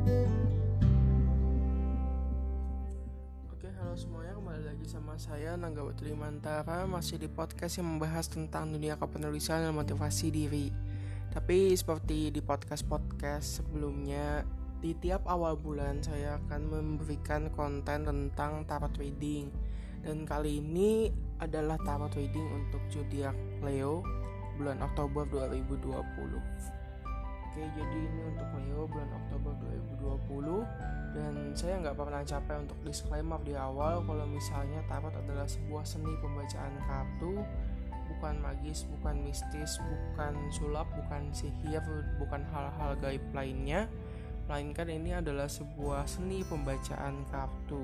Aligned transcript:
Oke, 0.00 0.16
halo 3.76 3.92
semuanya, 3.92 4.32
kembali 4.32 4.64
lagi 4.64 4.88
sama 4.88 5.20
saya 5.20 5.60
Nangga 5.60 5.84
Watri 5.84 6.16
Mantara 6.16 6.88
Masih 6.88 7.20
di 7.20 7.28
podcast 7.28 7.76
yang 7.76 7.92
membahas 7.92 8.32
tentang 8.32 8.72
dunia 8.72 8.96
kepenulisan 8.96 9.60
dan 9.60 9.76
motivasi 9.76 10.32
diri. 10.32 10.72
Tapi 11.28 11.76
seperti 11.76 12.32
di 12.32 12.40
podcast-podcast 12.40 13.60
sebelumnya 13.60 14.40
Di 14.80 14.96
tiap 14.96 15.28
awal 15.28 15.60
bulan 15.60 16.00
saya 16.00 16.40
akan 16.48 16.72
memberikan 16.72 17.52
konten 17.52 18.08
tentang 18.08 18.64
tarot 18.64 18.96
reading. 18.96 19.52
Dan 20.00 20.24
kali 20.24 20.64
ini 20.64 21.12
adalah 21.44 21.76
tarot 21.76 22.16
reading 22.16 22.48
untuk 22.56 22.80
zodiak 22.88 23.36
Leo 23.60 24.00
bulan 24.56 24.80
Oktober 24.80 25.28
2020 25.28 26.79
Oke, 27.50 27.66
jadi 27.74 27.98
ini 27.98 28.30
untuk 28.30 28.46
Leo 28.62 28.86
bulan 28.86 29.10
Oktober 29.10 29.50
2020 29.98 31.18
dan 31.18 31.34
saya 31.58 31.82
nggak 31.82 31.98
pernah 31.98 32.22
capek 32.22 32.62
untuk 32.62 32.78
disclaimer 32.86 33.42
di 33.42 33.58
awal 33.58 34.06
kalau 34.06 34.22
misalnya 34.22 34.78
tarot 34.86 35.10
adalah 35.10 35.50
sebuah 35.50 35.82
seni 35.82 36.14
pembacaan 36.22 36.78
kartu. 36.86 37.42
Bukan 38.06 38.38
magis, 38.38 38.86
bukan 38.86 39.26
mistis, 39.26 39.82
bukan 39.82 40.38
sulap, 40.54 40.86
bukan 40.94 41.34
sihir, 41.34 41.82
bukan 42.22 42.46
hal-hal 42.54 42.94
gaib 43.02 43.26
lainnya. 43.34 43.90
Melainkan 44.46 44.86
ini 44.86 45.18
adalah 45.18 45.50
sebuah 45.50 46.06
seni 46.06 46.46
pembacaan 46.46 47.26
kartu. 47.34 47.82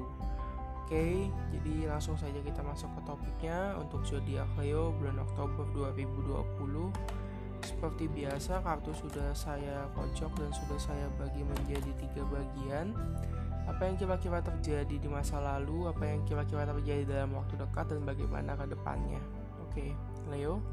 Oke, 0.87 1.27
jadi 1.51 1.91
langsung 1.91 2.15
saja 2.15 2.39
kita 2.39 2.63
masuk 2.63 2.87
ke 2.95 3.01
topiknya. 3.03 3.75
Untuk 3.83 4.07
zodiak 4.07 4.47
Leo 4.63 4.95
bulan 4.95 5.19
Oktober 5.27 5.67
2020 5.75 7.26
seperti 7.77 8.09
biasa, 8.09 8.65
kartu 8.65 8.97
sudah 8.97 9.37
saya 9.37 9.85
kocok 9.93 10.33
dan 10.41 10.49
sudah 10.49 10.81
saya 10.81 11.07
bagi 11.21 11.45
menjadi 11.45 11.93
tiga 12.01 12.25
bagian. 12.25 12.97
Apa 13.69 13.85
yang 13.85 14.01
kira-kira 14.01 14.41
terjadi 14.41 14.97
di 14.97 15.09
masa 15.13 15.37
lalu, 15.45 15.85
apa 15.85 16.09
yang 16.09 16.25
kira-kira 16.25 16.65
terjadi 16.65 17.05
dalam 17.05 17.37
waktu 17.37 17.61
dekat, 17.61 17.93
dan 17.93 18.09
bagaimana 18.09 18.57
ke 18.57 18.65
depannya. 18.73 19.21
Oke, 19.69 19.93
Leo. 20.33 20.65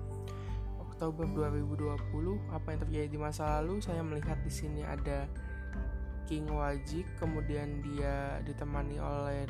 Oktober 0.79 1.27
2020, 1.51 2.39
apa 2.55 2.67
yang 2.71 2.79
terjadi 2.87 3.07
di 3.11 3.19
masa 3.19 3.59
lalu? 3.59 3.83
Saya 3.83 3.99
melihat 3.99 4.39
di 4.39 4.53
sini 4.53 4.87
ada 4.87 5.27
King 6.23 6.47
Wajik, 6.55 7.03
kemudian 7.19 7.83
dia 7.83 8.39
ditemani 8.47 8.95
oleh 9.03 9.43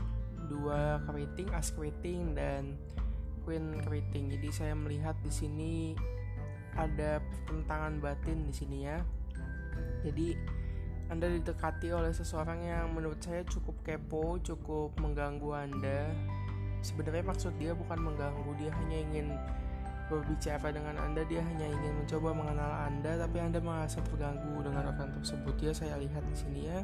dua 0.49 1.05
keriting, 1.05 1.53
as 1.53 1.69
keriting 1.69 2.33
dan 2.33 2.73
Queen 3.45 3.77
keriting. 3.85 4.31
Jadi 4.33 4.49
saya 4.49 4.73
melihat 4.73 5.13
di 5.21 5.29
sini 5.29 5.93
ada 6.77 7.21
pertentangan 7.21 8.01
batin 8.01 8.47
di 8.49 8.53
sini 8.53 8.77
ya. 8.87 8.99
Jadi 10.03 10.35
Anda 11.11 11.29
didekati 11.29 11.93
oleh 11.93 12.09
seseorang 12.15 12.65
yang 12.65 12.89
menurut 12.95 13.21
saya 13.21 13.45
cukup 13.45 13.75
kepo, 13.85 14.39
cukup 14.41 14.95
mengganggu 14.97 15.49
Anda. 15.53 16.09
Sebenarnya 16.83 17.23
maksud 17.23 17.55
dia 17.61 17.71
bukan 17.77 17.99
mengganggu, 18.01 18.49
dia 18.59 18.71
hanya 18.73 18.97
ingin 18.97 19.27
berbicara 20.11 20.73
dengan 20.73 20.99
Anda, 20.99 21.23
dia 21.27 21.39
hanya 21.39 21.69
ingin 21.69 21.93
mencoba 22.03 22.35
mengenal 22.35 22.71
Anda, 22.91 23.11
tapi 23.23 23.37
Anda 23.39 23.59
merasa 23.63 24.03
terganggu 24.03 24.63
dengan 24.63 24.91
orang 24.91 25.11
tersebut. 25.21 25.55
Ya, 25.63 25.71
saya 25.71 25.95
lihat 25.95 26.23
di 26.27 26.35
sini 26.35 26.61
ya. 26.67 26.79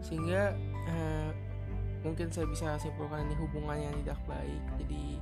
Sehingga 0.00 0.54
eh, 0.88 1.30
mungkin 2.06 2.30
saya 2.30 2.46
bisa 2.48 2.78
simpulkan 2.80 3.26
ini 3.26 3.34
hubungan 3.36 3.76
yang 3.76 3.94
tidak 4.04 4.20
baik. 4.24 4.62
Jadi 4.80 5.18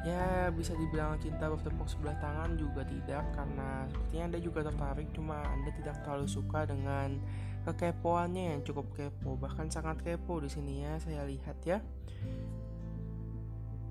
ya 0.00 0.48
bisa 0.48 0.72
dibilang 0.80 1.20
cinta 1.20 1.44
bertepuk 1.52 1.84
sebelah 1.84 2.16
tangan 2.24 2.56
juga 2.56 2.88
tidak 2.88 3.20
karena 3.36 3.84
sepertinya 3.92 4.24
anda 4.32 4.38
juga 4.40 4.60
tertarik 4.64 5.08
cuma 5.12 5.44
anda 5.44 5.70
tidak 5.76 6.00
terlalu 6.00 6.24
suka 6.24 6.64
dengan 6.64 7.20
kekepoannya 7.68 8.56
yang 8.56 8.60
cukup 8.64 8.88
kepo 8.96 9.36
bahkan 9.36 9.68
sangat 9.68 10.00
kepo 10.00 10.40
di 10.40 10.48
sini 10.48 10.88
ya 10.88 10.96
saya 10.96 11.28
lihat 11.28 11.58
ya. 11.68 11.84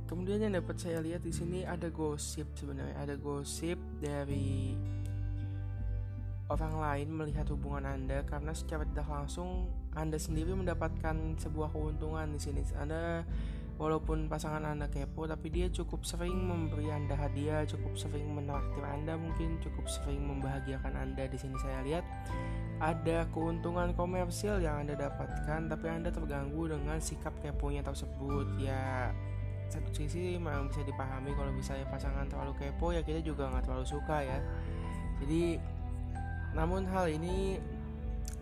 Kemudian 0.09 0.41
yang 0.41 0.57
dapat 0.57 0.81
saya 0.81 1.05
lihat 1.05 1.21
di 1.21 1.29
sini 1.29 1.61
ada 1.61 1.85
gosip 1.93 2.49
sebenarnya 2.57 2.97
ada 2.97 3.13
gosip 3.13 3.77
dari 4.01 4.73
orang 6.49 6.81
lain 6.81 7.07
melihat 7.13 7.45
hubungan 7.53 7.85
anda 7.85 8.25
karena 8.25 8.57
secara 8.57 8.81
tidak 8.89 9.05
langsung 9.05 9.69
anda 9.93 10.17
sendiri 10.17 10.57
mendapatkan 10.57 11.37
sebuah 11.37 11.69
keuntungan 11.69 12.25
di 12.33 12.41
sini. 12.41 12.65
Anda 12.73 13.21
Walaupun 13.79 14.27
pasangan 14.27 14.59
Anda 14.67 14.91
kepo, 14.91 15.23
tapi 15.23 15.47
dia 15.47 15.71
cukup 15.71 16.03
sering 16.03 16.35
memberi 16.35 16.91
Anda 16.91 17.15
hadiah, 17.15 17.63
cukup 17.63 17.95
sering 17.95 18.27
menraktir 18.27 18.83
Anda, 18.83 19.15
mungkin 19.15 19.55
cukup 19.63 19.87
sering 19.87 20.19
membahagiakan 20.19 20.99
Anda. 20.99 21.31
Di 21.31 21.39
sini 21.39 21.55
saya 21.63 21.79
lihat 21.87 22.03
ada 22.83 23.23
keuntungan 23.31 23.95
komersil 23.95 24.59
yang 24.59 24.83
Anda 24.83 24.99
dapatkan, 24.99 25.71
tapi 25.71 25.85
Anda 25.87 26.11
terganggu 26.11 26.75
dengan 26.75 26.99
sikap 26.99 27.31
keponya 27.39 27.79
tersebut. 27.79 28.59
Ya, 28.59 29.15
satu 29.71 29.95
sisi 29.95 30.35
memang 30.35 30.67
bisa 30.67 30.83
dipahami 30.83 31.31
kalau 31.31 31.55
misalnya 31.55 31.87
pasangan 31.87 32.27
terlalu 32.27 32.59
kepo, 32.59 32.91
ya 32.91 32.99
kita 32.99 33.23
juga 33.23 33.47
nggak 33.47 33.63
terlalu 33.63 33.87
suka 33.87 34.27
ya. 34.27 34.43
Jadi, 35.23 35.55
namun 36.51 36.83
hal 36.83 37.07
ini 37.07 37.63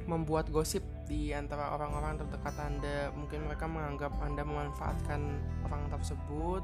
membuat 0.10 0.50
gosip 0.50 0.82
di 1.08 1.32
antara 1.32 1.74
orang-orang 1.74 2.20
terdekat 2.20 2.56
Anda. 2.60 3.10
Mungkin 3.16 3.48
mereka 3.48 3.66
menganggap 3.66 4.14
Anda 4.20 4.44
memanfaatkan 4.44 5.22
orang 5.66 5.84
tersebut 5.90 6.64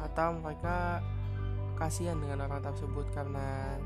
atau 0.00 0.28
mereka 0.40 1.04
kasihan 1.76 2.18
dengan 2.18 2.48
orang 2.48 2.64
tersebut 2.64 3.06
karena 3.12 3.78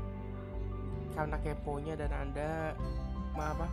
karena 1.13 1.37
keponya 1.43 1.93
dan 1.99 2.11
Anda 2.15 2.73
apa 3.35 3.67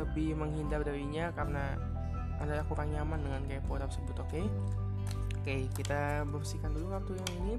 lebih 0.00 0.36
menghindar 0.36 0.84
darinya 0.84 1.32
karena 1.36 1.76
Anda 2.40 2.64
kurang 2.68 2.92
nyaman 2.96 3.20
dengan 3.20 3.42
kepo 3.44 3.76
tersebut, 3.76 4.16
oke? 4.16 4.28
Okay? 4.32 4.44
Oke, 5.40 5.44
okay, 5.44 5.60
kita 5.72 6.24
bersihkan 6.28 6.72
dulu 6.72 6.92
kartu 6.92 7.12
yang 7.16 7.32
ini. 7.44 7.54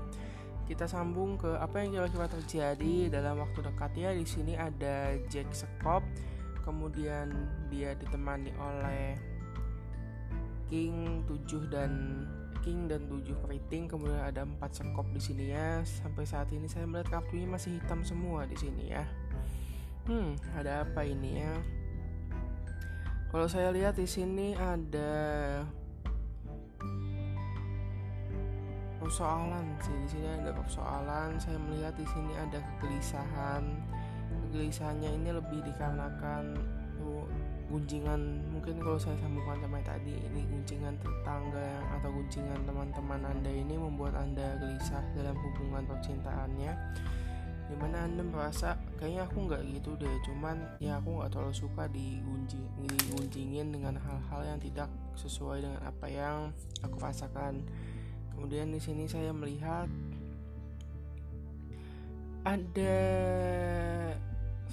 Kita 0.70 0.86
sambung 0.86 1.38
ke 1.38 1.58
apa 1.58 1.82
yang 1.82 1.98
kira-kira 1.98 2.30
terjadi 2.30 3.10
dalam 3.10 3.42
waktu 3.42 3.62
dekat 3.62 3.92
ya. 3.98 4.10
Di 4.14 4.26
sini 4.26 4.54
ada 4.54 5.18
Jack 5.30 5.50
Sekop 5.54 6.06
kemudian 6.62 7.34
dia 7.70 7.94
ditemani 7.98 8.54
oleh 8.58 9.18
King 10.72 11.28
7 11.28 11.68
dan 11.68 11.92
King 12.64 12.88
dan 12.88 13.10
7 13.10 13.36
keriting. 13.44 13.90
Kemudian 13.92 14.22
ada 14.22 14.48
4 14.48 14.72
sekop 14.72 15.04
di 15.12 15.20
sini 15.20 15.52
ya. 15.52 15.84
Sampai 15.84 16.24
saat 16.24 16.48
ini 16.54 16.70
saya 16.70 16.88
melihat 16.88 17.20
kartunya 17.20 17.50
masih 17.50 17.82
hitam 17.82 18.06
semua 18.06 18.48
di 18.48 18.56
sini 18.56 18.94
ya. 18.94 19.04
Hmm 20.08 20.38
ada 20.56 20.88
apa 20.88 21.04
ini 21.04 21.42
ya? 21.42 21.54
Kalau 23.30 23.48
saya 23.48 23.72
lihat 23.76 24.00
di 24.00 24.08
sini 24.08 24.56
ada 24.56 25.12
persoalan 29.02 29.66
sih. 29.84 29.96
Di 30.08 30.10
sini 30.16 30.28
ada 30.40 30.52
persoalan. 30.56 31.36
Saya 31.42 31.58
melihat 31.60 31.96
di 32.00 32.06
sini 32.08 32.32
ada 32.38 32.60
kegelisahan 32.60 33.64
kegelisahannya 34.52 35.16
ini 35.16 35.30
lebih 35.32 35.64
dikarenakan 35.64 36.60
oh, 37.00 37.24
gunjingan 37.72 38.44
mungkin 38.52 38.84
kalau 38.84 39.00
saya 39.00 39.16
sambungkan 39.24 39.64
sama 39.64 39.80
tadi 39.80 40.12
ini 40.12 40.44
gunjingan 40.44 41.00
tetangga 41.00 41.64
yang 41.64 41.88
atau 41.96 42.10
gunjingan 42.12 42.60
teman-teman 42.68 43.22
anda 43.24 43.48
ini 43.48 43.80
membuat 43.80 44.20
anda 44.20 44.60
gelisah 44.60 45.00
dalam 45.16 45.40
hubungan 45.40 45.88
percintaannya. 45.88 46.76
Di 47.72 47.80
mana 47.80 48.04
anda 48.04 48.20
merasa? 48.20 48.76
Kayaknya 49.00 49.32
aku 49.32 49.38
nggak 49.48 49.64
gitu 49.72 49.96
deh 49.96 50.12
cuman 50.28 50.60
ya 50.84 51.00
aku 51.00 51.16
nggak 51.16 51.32
terlalu 51.32 51.56
suka 51.56 51.88
digunjing 51.88 52.68
digunjingin 52.84 53.72
dengan 53.72 53.96
hal-hal 53.96 54.44
yang 54.44 54.60
tidak 54.60 54.92
sesuai 55.16 55.64
dengan 55.64 55.80
apa 55.88 56.12
yang 56.12 56.52
aku 56.84 57.00
rasakan. 57.00 57.64
Kemudian 58.36 58.76
di 58.76 58.84
sini 58.84 59.08
saya 59.08 59.32
melihat 59.32 59.88
ada 62.44 62.98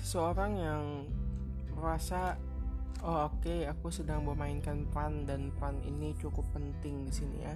seseorang 0.08 0.56
yang 0.56 0.84
merasa 1.76 2.40
oh 3.05 3.28
oke 3.28 3.44
okay, 3.44 3.69
aku 3.69 3.93
sedang 3.93 4.25
memainkan 4.25 4.88
peran 4.88 5.28
dan 5.28 5.52
peran 5.52 5.84
ini 5.84 6.16
cukup 6.16 6.49
penting 6.56 7.05
di 7.05 7.12
sini 7.12 7.44
ya. 7.44 7.52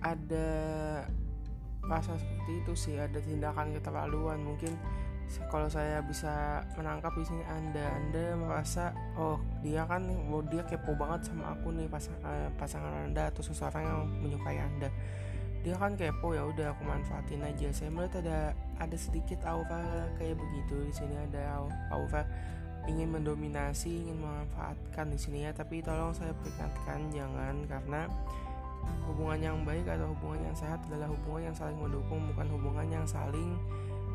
Ada 0.00 0.48
rasa 1.84 2.16
seperti 2.16 2.52
itu 2.64 2.72
sih 2.72 2.96
ada 2.96 3.20
tindakan 3.20 3.76
keterlaluan. 3.76 4.40
Mungkin 4.40 4.72
kalau 5.52 5.68
saya 5.68 6.00
bisa 6.00 6.64
menangkap 6.80 7.12
di 7.20 7.24
sini 7.28 7.44
anda 7.52 7.84
anda 7.92 8.32
merasa 8.32 8.96
oh 9.20 9.36
dia 9.60 9.84
kan 9.84 10.08
oh 10.08 10.40
dia 10.40 10.64
kepo 10.64 10.96
banget 10.96 11.28
sama 11.28 11.52
aku 11.52 11.68
nih 11.68 11.84
pasang, 11.92 12.16
eh, 12.24 12.48
pasangan 12.56 13.12
anda 13.12 13.28
atau 13.28 13.44
seseorang 13.44 13.84
yang 13.84 14.00
menyukai 14.24 14.56
anda 14.56 14.88
dia 15.64 15.80
kan 15.80 15.96
kepo 15.96 16.36
ya 16.36 16.44
udah 16.44 16.76
aku 16.76 16.84
manfaatin 16.84 17.40
aja. 17.40 17.72
Saya 17.72 17.88
melihat 17.88 18.20
ada 18.20 18.52
ada 18.76 18.96
sedikit 19.00 19.40
aura 19.48 20.12
kayak 20.20 20.36
begitu 20.36 20.76
di 20.84 20.92
sini 20.92 21.16
ada 21.16 21.64
aura 21.88 22.28
ingin 22.84 23.08
mendominasi 23.16 24.04
ingin 24.04 24.20
memanfaatkan 24.20 25.08
di 25.08 25.16
sini 25.16 25.48
ya. 25.48 25.56
Tapi 25.56 25.80
tolong 25.80 26.12
saya 26.12 26.36
peringatkan 26.36 27.08
jangan 27.08 27.64
karena 27.64 28.00
hubungan 29.08 29.40
yang 29.40 29.58
baik 29.64 29.88
atau 29.88 30.12
hubungan 30.12 30.52
yang 30.52 30.56
sehat 30.56 30.84
adalah 30.92 31.08
hubungan 31.08 31.48
yang 31.48 31.56
saling 31.56 31.80
mendukung 31.80 32.20
bukan 32.28 32.46
hubungan 32.52 32.86
yang 32.92 33.06
saling 33.08 33.56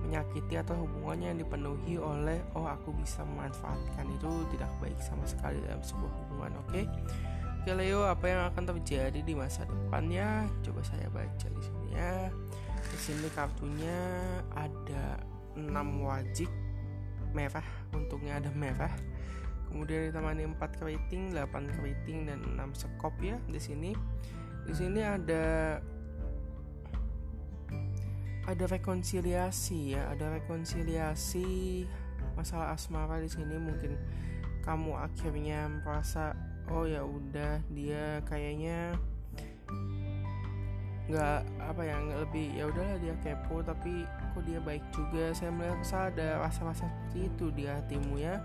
menyakiti 0.05 0.53
atau 0.55 0.85
hubungannya 0.85 1.33
yang 1.33 1.39
dipenuhi 1.41 1.97
oleh 1.97 2.37
oh 2.53 2.69
aku 2.69 2.93
bisa 2.93 3.25
memanfaatkan. 3.25 4.05
Itu 4.21 4.29
tidak 4.53 4.69
baik 4.77 5.01
sama 5.01 5.25
sekali 5.25 5.57
dalam 5.65 5.81
sebuah 5.81 6.13
hubungan 6.13 6.61
oke? 6.61 6.69
okay? 6.69 6.85
Oke 7.59 7.75
Leo 7.75 8.07
apa 8.07 8.25
yang 8.31 8.41
akan 8.47 8.63
terjadi 8.71 9.19
di 9.19 9.35
masa 9.35 9.67
depannya? 9.67 10.47
Coba 10.63 10.79
saya 10.79 11.11
baca 11.11 11.47
di 11.51 11.59
sini 11.59 11.87
ya. 11.91 12.31
Di 12.79 12.97
sini 12.97 13.27
kartunya 13.35 13.99
ada 14.55 15.19
6 15.59 15.67
wajib 16.07 16.47
merah. 17.35 17.67
Untungnya 17.91 18.39
ada 18.39 18.47
merah. 18.55 18.95
Kemudian 19.67 20.07
ditemani 20.07 20.47
4 20.55 20.79
keriting 20.79 21.35
8 21.35 21.75
keriting 21.75 22.31
dan 22.31 22.39
6 22.55 22.79
sekop 22.87 23.11
ya 23.19 23.35
di 23.51 23.59
sini. 23.59 23.91
Di 24.63 24.71
sini 24.71 25.03
ada 25.03 25.77
ada 28.47 28.65
rekonsiliasi 28.65 29.93
ya 29.93 30.09
ada 30.09 30.31
rekonsiliasi 30.39 31.83
masalah 32.39 32.71
asmara 32.71 33.19
di 33.19 33.27
sini. 33.27 33.59
Mungkin 33.59 33.99
kamu 34.63 34.95
akhirnya 34.95 35.67
merasa 35.83 36.33
oh 36.69 36.85
ya 36.85 37.01
udah 37.01 37.61
dia 37.73 38.21
kayaknya 38.29 38.93
nggak 41.09 41.41
apa 41.65 41.81
ya 41.81 41.95
nggak 41.97 42.19
lebih 42.29 42.47
ya 42.53 42.63
udahlah 42.69 42.97
dia 43.01 43.15
kepo 43.25 43.65
tapi 43.65 44.05
kok 44.05 44.45
dia 44.45 44.61
baik 44.61 44.85
juga? 44.93 45.33
Saya 45.33 45.49
merasa 45.49 46.13
ada 46.13 46.39
rasa-rasa 46.45 46.85
seperti 46.85 47.27
itu 47.27 47.45
di 47.51 47.63
hatimu 47.65 48.21
ya. 48.21 48.37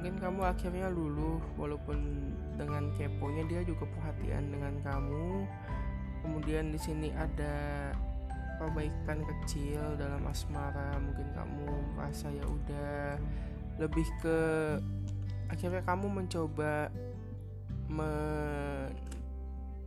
Mungkin 0.00 0.16
kamu 0.16 0.40
akhirnya 0.46 0.88
luluh 0.88 1.36
walaupun 1.60 2.32
dengan 2.56 2.88
keponya 2.96 3.44
dia 3.46 3.60
juga 3.62 3.84
perhatian 3.92 4.50
dengan 4.50 4.74
kamu. 4.80 5.44
Kemudian 6.24 6.74
di 6.74 6.80
sini 6.80 7.12
ada 7.14 7.92
perbaikan 8.58 9.22
kecil 9.22 9.94
dalam 9.94 10.26
asmara 10.26 10.98
mungkin 10.98 11.30
kamu 11.30 11.68
merasa 11.94 12.26
ya 12.26 12.42
udah 12.42 13.14
lebih 13.78 14.08
ke 14.18 14.38
akhirnya 15.46 15.78
kamu 15.86 16.10
mencoba 16.10 16.90
me 17.88 18.12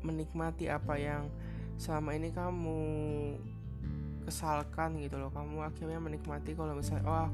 menikmati 0.02 0.66
apa 0.66 0.98
yang 0.98 1.30
selama 1.78 2.18
ini 2.18 2.34
kamu 2.34 2.82
kesalkan 4.26 4.98
gitu 5.02 5.18
loh. 5.22 5.30
Kamu 5.34 5.62
akhirnya 5.62 6.02
menikmati 6.02 6.58
kalau 6.58 6.74
misalnya 6.78 7.06
oh 7.06 7.30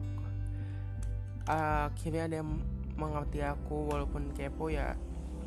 akhirnya 1.47 2.27
dia 2.27 2.43
mengerti 2.99 3.39
aku 3.39 3.87
walaupun 3.87 4.35
kepo 4.35 4.67
ya 4.67 4.99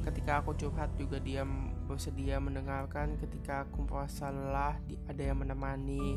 ketika 0.08 0.40
aku 0.40 0.56
curhat 0.56 0.88
juga 0.96 1.20
dia 1.20 1.44
bersedia 1.84 2.40
mendengarkan. 2.40 3.20
Ketika 3.20 3.68
aku 3.68 3.84
merasa 3.84 4.32
lelah 4.32 4.76
ada 5.08 5.22
yang 5.22 5.40
menemani. 5.40 6.16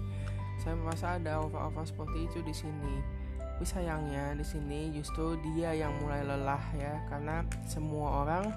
Saya 0.61 0.77
merasa 0.77 1.17
ada 1.17 1.41
over-over 1.41 1.83
seperti 1.83 2.29
itu 2.29 2.39
di 2.45 2.53
sini 2.53 3.22
tapi 3.53 3.69
sayangnya 3.69 4.33
di 4.33 4.41
sini 4.41 4.89
justru 4.89 5.37
dia 5.39 5.77
yang 5.77 5.93
mulai 6.01 6.25
lelah 6.25 6.59
ya 6.73 6.97
karena 7.05 7.45
semua 7.69 8.25
orang 8.25 8.49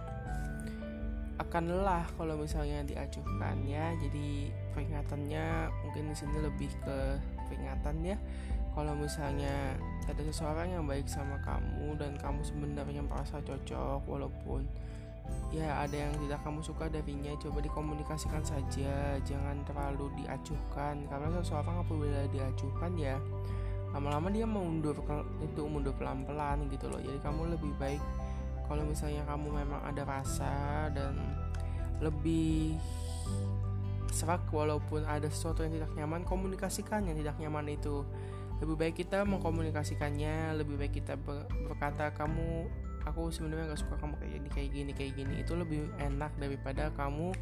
akan 1.37 1.69
lelah 1.69 2.09
kalau 2.17 2.41
misalnya 2.41 2.81
diacuhkan 2.81 3.61
ya. 3.69 3.93
Jadi 4.01 4.49
peringatannya 4.73 5.69
mungkin 5.85 6.11
di 6.11 6.17
sini 6.17 6.41
lebih 6.41 6.73
ke 6.81 7.21
peringatan 7.45 7.97
ya. 8.09 8.17
Kalau 8.73 8.97
misalnya 8.97 9.77
ada 10.09 10.23
seseorang 10.25 10.73
yang 10.73 10.89
baik 10.89 11.05
sama 11.09 11.37
kamu 11.45 11.97
dan 12.01 12.17
kamu 12.17 12.41
sebenarnya 12.41 13.05
merasa 13.05 13.37
cocok 13.45 14.05
walaupun 14.05 14.65
ya 15.53 15.85
ada 15.85 16.09
yang 16.09 16.13
tidak 16.25 16.41
kamu 16.41 16.61
suka 16.65 16.89
darinya 16.89 17.37
coba 17.37 17.61
dikomunikasikan 17.61 18.41
saja. 18.41 19.21
Jangan 19.29 19.61
terlalu 19.69 20.09
diacuhkan 20.25 21.05
karena 21.05 21.29
seseorang 21.41 21.85
apabila 21.85 22.25
diacuhkan 22.33 22.97
ya 22.97 23.21
lama-lama 23.97 24.29
dia 24.29 24.45
mundur 24.45 25.01
itu 25.41 25.65
mundur 25.65 25.97
pelan-pelan 25.97 26.69
gitu 26.69 26.93
loh. 26.93 27.01
Jadi 27.01 27.17
kamu 27.25 27.57
lebih 27.57 27.73
baik 27.81 28.03
kalau 28.69 28.85
misalnya 28.85 29.25
kamu 29.25 29.65
memang 29.65 29.81
ada 29.89 30.05
rasa 30.05 30.93
dan 30.93 31.17
lebih 32.05 32.77
serak 34.13 34.45
walaupun 34.53 35.09
ada 35.09 35.33
sesuatu 35.33 35.65
yang 35.65 35.81
tidak 35.81 35.91
nyaman 35.97 36.29
komunikasikan 36.29 37.09
yang 37.09 37.17
tidak 37.17 37.41
nyaman 37.41 37.73
itu. 37.73 38.05
Lebih 38.61 38.77
baik 38.77 38.95
kita 39.01 39.25
mengkomunikasikannya 39.25 40.61
lebih 40.61 40.77
baik 40.77 41.01
kita 41.01 41.17
berkata 41.69 42.13
kamu 42.13 42.69
aku 43.09 43.33
sebenarnya 43.33 43.73
nggak 43.73 43.81
suka 43.81 43.97
kamu 43.97 44.15
kayak 44.21 44.33
gini 44.33 44.49
kayak 44.53 44.71
gini 44.77 44.93
kayak 44.93 45.13
gini. 45.17 45.35
Itu 45.41 45.57
lebih 45.57 45.89
enak 46.05 46.37
daripada 46.37 46.93
kamu 46.93 47.33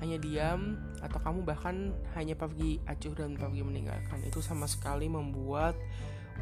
hanya 0.00 0.20
diam 0.20 0.76
atau 1.00 1.18
kamu 1.20 1.44
bahkan 1.48 1.96
hanya 2.12 2.36
pergi 2.36 2.80
acuh 2.84 3.16
dan 3.16 3.36
pergi 3.36 3.64
meninggalkan. 3.64 4.20
Itu 4.24 4.44
sama 4.44 4.68
sekali 4.68 5.08
membuat 5.08 5.76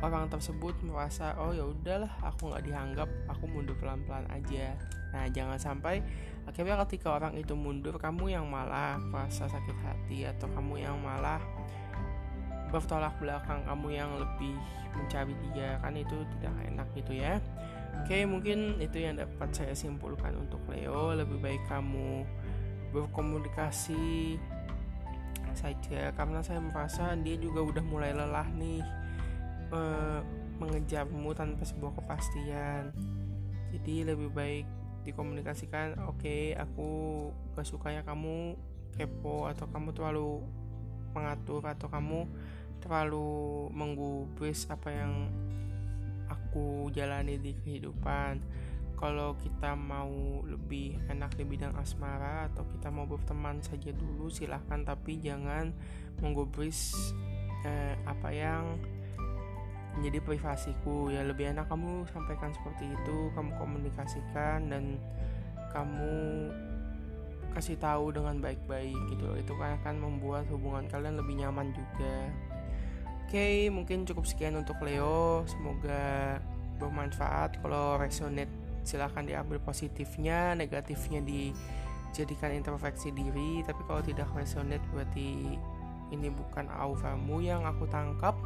orang 0.02 0.26
tersebut 0.26 0.74
merasa 0.82 1.38
oh 1.38 1.54
ya 1.54 1.62
udahlah 1.70 2.10
aku 2.26 2.50
nggak 2.50 2.66
dianggap 2.66 3.08
aku 3.30 3.46
mundur 3.46 3.78
pelan 3.78 4.02
pelan 4.02 4.26
aja. 4.26 4.74
Nah 5.14 5.30
jangan 5.30 5.58
sampai 5.60 6.02
akhirnya 6.44 6.74
ketika 6.82 7.14
orang 7.14 7.38
itu 7.38 7.54
mundur 7.54 7.94
kamu 7.96 8.34
yang 8.34 8.46
malah 8.50 8.98
merasa 8.98 9.46
sakit 9.46 9.78
hati 9.86 10.26
atau 10.26 10.50
kamu 10.50 10.82
yang 10.82 10.98
malah 10.98 11.38
bertolak 12.74 13.14
belakang 13.22 13.62
kamu 13.62 13.94
yang 13.94 14.10
lebih 14.18 14.58
mencari 14.98 15.30
dia 15.54 15.78
kan 15.78 15.94
itu 15.94 16.26
tidak 16.38 16.54
enak 16.66 16.88
gitu 16.98 17.12
ya. 17.14 17.38
Oke, 18.02 18.26
mungkin 18.26 18.82
itu 18.82 18.98
yang 18.98 19.14
dapat 19.14 19.54
saya 19.54 19.70
simpulkan 19.70 20.34
untuk 20.34 20.58
Leo. 20.66 21.14
Lebih 21.14 21.38
baik 21.38 21.62
kamu 21.70 22.26
berkomunikasi 22.94 24.38
saja 25.54 26.10
karena 26.14 26.42
saya 26.42 26.62
merasa 26.62 27.14
dia 27.18 27.34
juga 27.38 27.62
udah 27.62 27.84
mulai 27.86 28.10
lelah 28.14 28.46
nih 28.54 28.82
e, 29.70 29.80
mengejarmu 30.58 31.34
tanpa 31.34 31.66
sebuah 31.66 31.98
kepastian. 31.98 32.94
Jadi 33.74 34.06
lebih 34.06 34.30
baik 34.30 34.66
dikomunikasikan. 35.02 35.98
Oke, 36.06 36.22
okay, 36.22 36.42
aku 36.54 36.88
gak 37.58 37.66
suka 37.66 37.90
ya 37.90 38.06
kamu 38.06 38.54
kepo 38.94 39.50
atau 39.50 39.66
kamu 39.66 39.90
terlalu 39.90 40.42
mengatur 41.14 41.62
atau 41.66 41.90
kamu 41.90 42.26
terlalu 42.78 43.70
menggubris 43.74 44.66
apa 44.70 44.90
yang 44.94 45.30
aku 46.30 46.90
jalani 46.94 47.38
di 47.38 47.54
kehidupan 47.58 48.38
kalau 49.04 49.36
kita 49.36 49.76
mau 49.76 50.40
lebih 50.48 50.96
enak 51.12 51.36
di 51.36 51.44
bidang 51.44 51.76
asmara 51.76 52.48
atau 52.48 52.64
kita 52.72 52.88
mau 52.88 53.04
berteman 53.04 53.60
saja 53.60 53.92
dulu 53.92 54.32
silahkan 54.32 54.80
tapi 54.80 55.20
jangan 55.20 55.76
menggubris 56.24 57.12
eh, 57.68 58.00
apa 58.08 58.32
yang 58.32 58.80
menjadi 60.00 60.24
privasiku 60.24 61.12
ya 61.12 61.20
lebih 61.20 61.52
enak 61.52 61.68
kamu 61.68 62.08
sampaikan 62.16 62.56
seperti 62.56 62.96
itu 62.96 63.28
kamu 63.36 63.52
komunikasikan 63.60 64.72
dan 64.72 64.96
kamu 65.76 66.48
kasih 67.52 67.76
tahu 67.76 68.08
dengan 68.08 68.40
baik-baik 68.40 68.96
gitu 69.12 69.36
itu 69.36 69.52
kan 69.60 69.76
akan 69.84 70.00
membuat 70.00 70.48
hubungan 70.48 70.88
kalian 70.88 71.20
lebih 71.20 71.44
nyaman 71.44 71.76
juga 71.76 72.32
Oke, 73.24 73.66
mungkin 73.66 74.06
cukup 74.06 74.30
sekian 74.30 74.54
untuk 74.54 74.78
Leo. 74.84 75.42
Semoga 75.48 76.38
bermanfaat. 76.78 77.58
Kalau 77.58 77.98
resonate 77.98 78.52
silahkan 78.84 79.24
diambil 79.24 79.58
positifnya, 79.58 80.52
negatifnya 80.54 81.24
dijadikan 81.24 82.52
introspeksi 82.54 83.10
diri. 83.10 83.64
Tapi 83.64 83.82
kalau 83.88 84.04
tidak 84.04 84.28
resonate 84.36 84.84
berarti 84.92 85.58
ini 86.12 86.28
bukan 86.30 86.70
auramu 86.70 87.40
yang 87.40 87.64
aku 87.64 87.88
tangkap. 87.88 88.36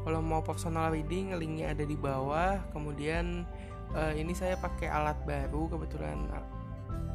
Kalau 0.00 0.20
mau 0.24 0.40
personal 0.40 0.92
reading, 0.92 1.36
linknya 1.36 1.72
ada 1.76 1.84
di 1.84 1.96
bawah. 1.96 2.60
Kemudian 2.72 3.44
uh, 3.92 4.12
ini 4.16 4.32
saya 4.32 4.56
pakai 4.56 4.88
alat 4.88 5.18
baru. 5.28 5.68
Kebetulan 5.68 6.28
uh, 6.32 6.46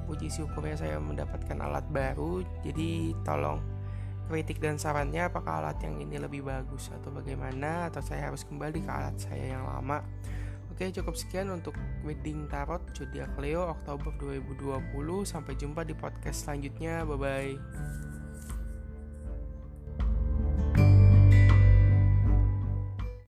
puji 0.05 0.29
syukurnya 0.29 0.77
saya 0.77 0.97
mendapatkan 1.01 1.57
alat 1.57 1.85
baru. 1.89 2.45
Jadi 2.61 3.13
tolong 3.25 3.61
kritik 4.25 4.57
dan 4.57 4.81
sarannya 4.81 5.29
apakah 5.29 5.61
alat 5.61 5.77
yang 5.85 6.01
ini 6.01 6.17
lebih 6.17 6.41
bagus 6.41 6.89
atau 6.89 7.13
bagaimana 7.13 7.93
atau 7.93 8.01
saya 8.01 8.33
harus 8.33 8.41
kembali 8.41 8.81
ke 8.81 8.89
alat 8.89 9.15
saya 9.21 9.53
yang 9.53 9.69
lama 9.69 10.01
Oke 10.75 10.91
cukup 10.91 11.15
sekian 11.15 11.47
untuk 11.55 11.71
wedding 12.03 12.51
tarot 12.51 12.83
zodiak 12.91 13.31
Leo 13.39 13.63
Oktober 13.63 14.11
2020 14.19 14.91
sampai 15.23 15.55
jumpa 15.55 15.87
di 15.87 15.95
podcast 15.95 16.43
selanjutnya. 16.43 17.07
Bye 17.07 17.15
bye 17.15 18.14